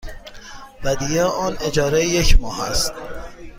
[0.83, 2.91] ودیعه آن اجاره یک ماه است.